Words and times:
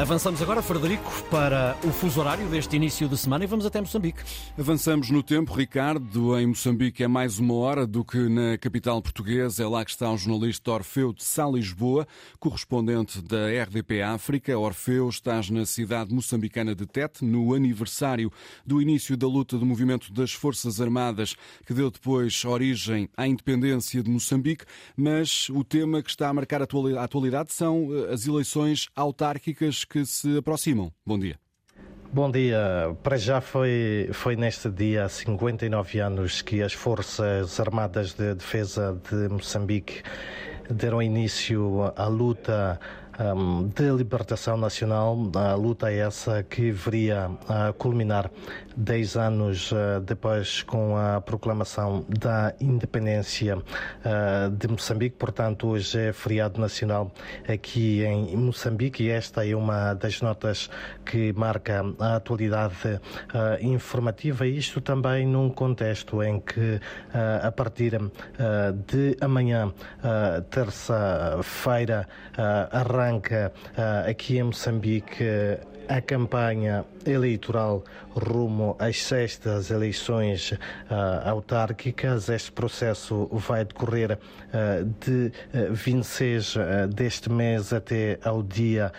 Avançamos 0.00 0.40
agora, 0.40 0.62
Frederico, 0.62 1.12
para 1.30 1.76
o 1.84 1.92
fuso 1.92 2.20
horário 2.20 2.48
deste 2.48 2.74
início 2.74 3.06
de 3.06 3.18
semana 3.18 3.44
e 3.44 3.46
vamos 3.46 3.66
até 3.66 3.82
Moçambique. 3.82 4.22
Avançamos 4.58 5.10
no 5.10 5.22
tempo, 5.22 5.52
Ricardo. 5.52 6.38
Em 6.38 6.46
Moçambique 6.46 7.04
é 7.04 7.06
mais 7.06 7.38
uma 7.38 7.52
hora 7.52 7.86
do 7.86 8.02
que 8.02 8.16
na 8.16 8.56
capital 8.56 9.02
portuguesa. 9.02 9.62
É 9.62 9.66
lá 9.66 9.84
que 9.84 9.90
está 9.90 10.10
o 10.10 10.16
jornalista 10.16 10.70
Orfeu 10.70 11.12
de 11.12 11.22
Sá 11.22 11.46
Lisboa, 11.46 12.08
correspondente 12.38 13.20
da 13.20 13.48
RDP 13.62 14.00
África. 14.00 14.58
Orfeu, 14.58 15.06
estás 15.06 15.50
na 15.50 15.66
cidade 15.66 16.14
moçambicana 16.14 16.74
de 16.74 16.86
Tete, 16.86 17.22
no 17.22 17.52
aniversário 17.52 18.32
do 18.64 18.80
início 18.80 19.18
da 19.18 19.26
luta 19.26 19.58
do 19.58 19.66
movimento 19.66 20.10
das 20.14 20.32
Forças 20.32 20.80
Armadas, 20.80 21.36
que 21.66 21.74
deu 21.74 21.90
depois 21.90 22.42
origem 22.46 23.06
à 23.14 23.28
independência 23.28 24.02
de 24.02 24.08
Moçambique. 24.08 24.64
Mas 24.96 25.50
o 25.50 25.62
tema 25.62 26.02
que 26.02 26.08
está 26.08 26.30
a 26.30 26.32
marcar 26.32 26.62
a 26.62 27.04
atualidade 27.04 27.52
são 27.52 27.90
eh, 27.92 28.14
as 28.14 28.26
eleições 28.26 28.88
autárquicas 28.96 29.84
que 29.90 30.06
se 30.06 30.38
aproximam. 30.38 30.92
Bom 31.04 31.18
dia. 31.18 31.36
Bom 32.12 32.30
dia. 32.30 32.96
Para 33.02 33.16
já 33.16 33.40
foi, 33.40 34.08
foi 34.12 34.36
neste 34.36 34.70
dia, 34.70 35.04
há 35.04 35.08
59 35.08 35.98
anos, 35.98 36.42
que 36.42 36.62
as 36.62 36.72
Forças 36.72 37.58
Armadas 37.58 38.14
de 38.14 38.34
Defesa 38.34 39.00
de 39.10 39.28
Moçambique 39.28 40.02
deram 40.70 41.02
início 41.02 41.92
à 41.96 42.06
luta 42.06 42.78
um, 43.20 43.68
de 43.68 43.90
libertação 43.90 44.56
nacional, 44.56 45.16
a 45.34 45.54
luta 45.54 45.90
é 45.92 45.98
essa 45.98 46.42
que 46.42 46.70
viria 46.70 47.30
a 47.46 47.72
culminar 47.72 48.30
10 48.76 49.16
anos 49.16 49.72
uh, 49.72 50.00
depois 50.02 50.62
com 50.62 50.96
a 50.96 51.20
proclamação 51.20 52.04
da 52.08 52.54
independência 52.60 53.58
uh, 53.58 54.50
de 54.50 54.68
Moçambique. 54.68 55.16
Portanto, 55.16 55.68
hoje 55.68 55.98
é 55.98 56.12
feriado 56.12 56.58
nacional 56.58 57.12
aqui 57.46 58.02
em 58.02 58.36
Moçambique 58.36 59.04
e 59.04 59.10
esta 59.10 59.46
é 59.46 59.54
uma 59.54 59.92
das 59.94 60.22
notas 60.22 60.70
que 61.04 61.32
marca 61.34 61.84
a 61.98 62.16
atualidade 62.16 62.74
uh, 62.86 63.00
informativa. 63.60 64.46
Isto 64.46 64.80
também 64.80 65.26
num 65.26 65.50
contexto 65.50 66.22
em 66.22 66.40
que, 66.40 66.80
a 67.12 67.50
partir 67.52 67.98
de 68.86 69.16
amanhã, 69.20 69.72
terça-feira, 70.50 72.06
arranca 72.70 73.09
arranca 73.10 73.52
uh, 73.76 74.08
aqui 74.08 74.38
em 74.38 74.44
Moçambique 74.44 75.24
a 75.90 76.00
campanha 76.00 76.84
eleitoral 77.04 77.82
rumo 78.14 78.76
às 78.78 79.02
sextas 79.02 79.70
eleições 79.70 80.52
uh, 80.52 80.58
autárquicas. 81.24 82.28
Este 82.28 82.52
processo 82.52 83.28
vai 83.32 83.64
decorrer 83.64 84.12
uh, 84.12 84.84
de 85.00 85.32
uh, 85.52 85.72
26 85.72 86.54
deste 86.94 87.30
mês 87.30 87.72
até 87.72 88.18
ao 88.24 88.42
dia 88.42 88.92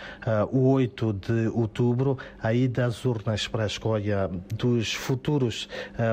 uh, 0.52 0.72
8 0.74 1.12
de 1.14 1.48
outubro. 1.48 2.18
A 2.42 2.52
ida 2.52 2.84
às 2.84 3.04
urnas 3.04 3.48
para 3.48 3.64
a 3.64 3.66
escolha 3.66 4.30
dos 4.54 4.92
futuros 4.92 5.68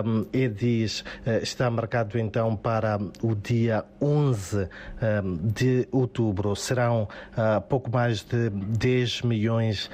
um, 0.05 0.25
edis 0.31 1.03
está 1.41 1.69
marcado 1.69 2.17
então 2.17 2.55
para 2.55 2.97
o 3.21 3.35
dia 3.35 3.83
11 4.01 4.67
um, 5.23 5.37
de 5.37 5.87
outubro. 5.91 6.55
Serão 6.55 7.07
pouco 7.67 7.78
mais 7.91 8.23
de 8.23 8.49
10 8.49 9.21
milhões 9.21 9.89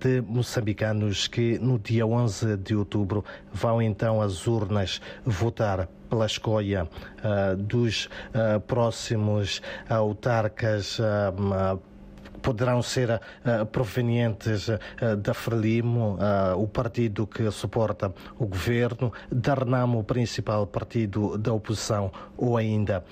de 0.00 0.20
moçambicanos 0.22 1.26
que 1.26 1.58
no 1.58 1.78
dia 1.78 2.06
11 2.06 2.56
de 2.56 2.74
outubro 2.74 3.24
vão 3.52 3.82
então 3.82 4.20
às 4.20 4.46
urnas 4.46 5.00
votar 5.24 5.88
pela 6.10 6.26
escolha 6.26 6.84
uh, 6.84 7.56
dos 7.56 8.06
uh, 8.06 8.60
próximos 8.60 9.62
autarcas 9.88 10.98
uh, 10.98 11.80
poderão 12.40 12.82
ser 12.82 13.10
uh, 13.10 13.66
provenientes 13.66 14.68
uh, 14.68 15.16
da 15.16 15.34
Frelimo, 15.34 16.18
o 16.56 16.66
partido 16.66 17.26
que 17.26 17.50
suporta 17.50 18.12
o 18.38 18.46
governo, 18.46 19.12
da 19.30 19.54
Renamo, 19.54 19.98
o 19.98 20.04
principal 20.04 20.66
partido 20.66 21.36
da 21.38 21.52
oposição, 21.52 22.12
ou 22.36 22.56
ainda 22.56 23.04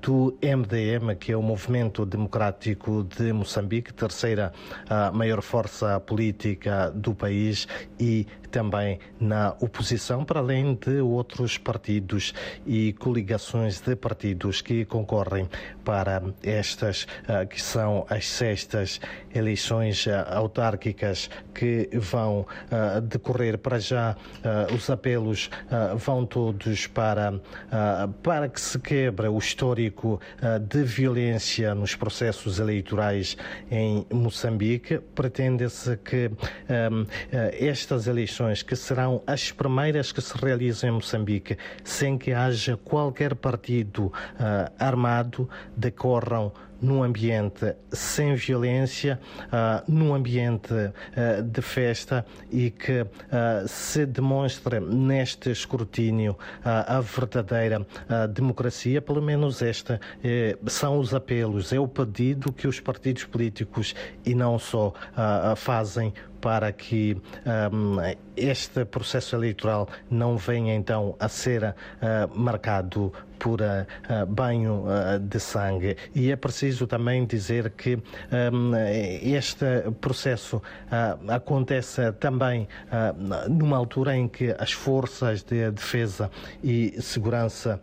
do 0.00 0.36
MDM, 0.42 1.16
que 1.18 1.32
é 1.32 1.36
o 1.36 1.42
Movimento 1.42 2.04
Democrático 2.04 3.04
de 3.04 3.32
Moçambique, 3.32 3.92
terceira 3.92 4.52
maior 5.12 5.42
força 5.42 5.98
política 6.00 6.90
do 6.90 7.14
país 7.14 7.66
e 7.98 8.26
também 8.50 8.98
na 9.18 9.54
oposição, 9.60 10.24
para 10.24 10.40
além 10.40 10.74
de 10.74 11.00
outros 11.00 11.58
partidos 11.58 12.32
e 12.66 12.92
coligações 12.94 13.80
de 13.80 13.96
partidos 13.96 14.60
que 14.60 14.84
concorrem 14.84 15.48
para 15.84 16.22
estas 16.42 17.06
que 17.50 17.60
são 17.60 18.06
as 18.08 18.28
seis 18.28 18.53
estas 18.54 19.00
eleições 19.34 20.06
eh, 20.06 20.24
autárquicas 20.28 21.28
que 21.52 21.88
vão 21.92 22.40
uh, 22.40 23.00
decorrer 23.00 23.58
para 23.58 23.78
já, 23.78 24.16
uh, 24.16 24.74
os 24.74 24.88
apelos 24.90 25.50
vão 25.96 26.26
todos 26.26 26.86
para, 26.86 27.40
para 28.22 28.48
que 28.48 28.60
se 28.60 28.78
quebre 28.78 29.28
o 29.28 29.38
histórico 29.38 30.20
de 30.68 30.82
violência 30.82 31.74
nos 31.74 31.94
processos 31.94 32.58
eleitorais 32.58 33.36
em 33.70 34.06
Moçambique. 34.12 34.98
Pretende-se 35.14 35.96
que 35.98 36.30
um, 36.90 37.06
estas 37.32 38.06
eleições, 38.06 38.62
que 38.62 38.76
serão 38.76 39.22
as 39.26 39.52
primeiras 39.52 40.12
que 40.12 40.20
se 40.20 40.36
realizam 40.36 40.90
em 40.90 40.92
Moçambique, 40.92 41.56
sem 41.82 42.18
que 42.18 42.32
haja 42.32 42.76
qualquer 42.76 43.34
partido 43.34 44.12
armado, 44.78 45.48
decorram 45.76 46.52
num 46.84 47.02
ambiente 47.02 47.74
sem 47.90 48.36
violência, 48.44 49.18
uh, 49.46 49.90
num 49.90 50.14
ambiente 50.14 50.72
uh, 50.72 51.42
de 51.42 51.62
festa 51.62 52.24
e 52.50 52.70
que 52.70 53.02
uh, 53.02 53.06
se 53.66 54.06
demonstre 54.06 54.80
neste 54.80 55.50
escrutínio 55.50 56.36
a 56.64 57.00
verdadeira 57.00 57.86
democracia, 58.32 59.00
pelo 59.00 59.22
menos 59.22 59.62
esta 59.62 60.00
eh, 60.22 60.56
são 60.66 60.98
os 60.98 61.14
apelos, 61.14 61.72
é 61.72 61.78
o 61.78 61.86
pedido 61.86 62.52
que 62.52 62.66
os 62.66 62.80
partidos 62.80 63.24
políticos 63.24 63.94
e 64.24 64.34
não 64.34 64.58
só 64.58 64.92
fazem 65.56 66.12
para 66.44 66.70
que 66.72 67.16
um, 67.72 67.96
este 68.36 68.84
processo 68.84 69.34
eleitoral 69.34 69.88
não 70.10 70.36
venha 70.36 70.74
então 70.74 71.16
a 71.18 71.26
ser 71.26 71.64
uh, 71.64 71.74
marcado 72.38 73.10
por 73.38 73.60
uh, 73.60 74.26
banho 74.26 74.84
uh, 74.84 75.18
de 75.18 75.40
sangue. 75.40 75.96
E 76.14 76.30
é 76.30 76.36
preciso 76.36 76.86
também 76.86 77.24
dizer 77.24 77.70
que 77.70 77.96
um, 77.96 78.72
este 79.22 79.64
processo 80.00 80.62
acontece 81.28 82.12
também 82.12 82.68
numa 83.48 83.76
altura 83.76 84.16
em 84.16 84.28
que 84.28 84.54
as 84.58 84.72
forças 84.72 85.42
de 85.42 85.70
defesa 85.70 86.30
e 86.62 86.94
segurança 87.00 87.80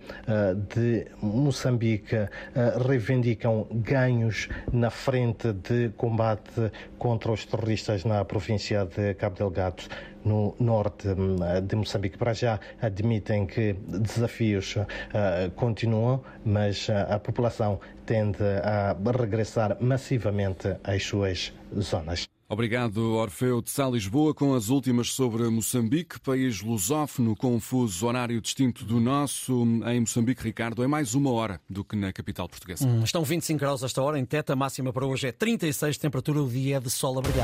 de 0.73 1.05
Moçambique 1.21 2.15
reivindicam 2.87 3.67
ganhos 3.71 4.47
na 4.71 4.89
frente 4.89 5.51
de 5.53 5.89
combate 5.97 6.71
contra 6.97 7.31
os 7.31 7.45
terroristas 7.45 8.03
na 8.05 8.23
província 8.23 8.50
de 8.57 9.13
Cabo 9.15 9.35
Delgado 9.35 9.83
no 10.23 10.55
norte 10.59 11.07
hum, 11.07 11.37
de 11.65 11.75
Moçambique. 11.75 12.17
Para 12.17 12.33
já 12.33 12.59
admitem 12.81 13.45
que 13.45 13.73
desafios 13.73 14.75
uh, 14.75 15.51
continuam, 15.55 16.23
mas 16.45 16.87
uh, 16.89 17.13
a 17.13 17.19
população 17.19 17.79
tende 18.05 18.43
a 18.63 18.95
regressar 19.17 19.77
massivamente 19.79 20.75
às 20.83 21.03
suas 21.03 21.53
zonas. 21.79 22.27
Obrigado, 22.51 23.13
Orfeu 23.13 23.61
de 23.61 23.69
Sá 23.69 23.87
Lisboa, 23.87 24.33
com 24.33 24.53
as 24.53 24.67
últimas 24.67 25.13
sobre 25.13 25.43
Moçambique, 25.43 26.19
país 26.19 26.61
lusófono, 26.61 27.33
confuso, 27.33 28.05
horário 28.05 28.41
distinto 28.41 28.83
do 28.83 28.99
nosso. 28.99 29.63
Em 29.85 30.01
Moçambique, 30.01 30.43
Ricardo, 30.43 30.83
é 30.83 30.87
mais 30.87 31.15
uma 31.15 31.31
hora 31.31 31.61
do 31.69 31.81
que 31.81 31.95
na 31.95 32.11
capital 32.11 32.49
portuguesa. 32.49 32.85
Hum, 32.85 33.05
estão 33.05 33.23
25 33.23 33.57
graus 33.57 33.83
esta 33.83 34.01
hora, 34.01 34.19
em 34.19 34.25
Teta, 34.25 34.53
máxima 34.53 34.91
para 34.91 35.05
hoje 35.05 35.27
é 35.27 35.31
36, 35.31 35.97
temperatura, 35.97 36.43
o 36.43 36.49
dia 36.49 36.75
é 36.75 36.79
de 36.81 36.89
sol 36.89 37.19
a 37.19 37.21
brilhar. 37.21 37.39